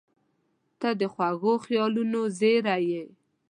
•ته 0.79 0.89
د 0.99 1.01
خوږو 1.13 1.53
خیالونو 1.65 2.21
زېری 2.39 2.79
یې. 2.91 3.05